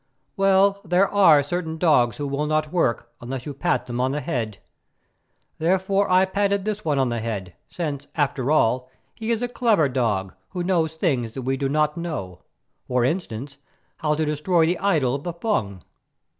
[0.35, 4.19] "Well, there are certain dogs who will not work unless you pat them on the
[4.19, 4.57] head.
[5.59, 9.87] Therefore I patted this one on the head, since, after all, he is a clever
[9.87, 12.41] dog who knows things that we do not know;
[12.87, 13.57] for instance,
[13.97, 15.83] how to destroy the idol of the Fung.